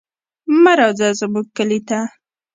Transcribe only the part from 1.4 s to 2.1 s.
کلي ته.